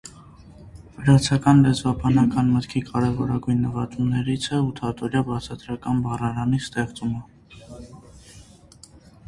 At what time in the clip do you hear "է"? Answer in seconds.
4.57-4.63